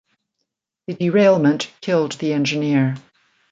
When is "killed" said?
1.79-2.13